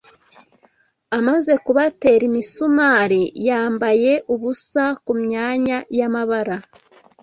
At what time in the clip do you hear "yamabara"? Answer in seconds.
5.99-6.55